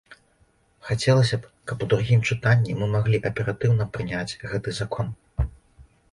[0.87, 5.13] Хацелася б, каб у другім чытанні мы маглі аператыўна прыняць гэты закон.